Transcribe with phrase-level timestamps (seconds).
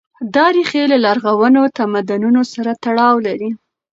[0.35, 3.49] دا ريښې له لرغونو تمدنونو سره تړاو لري.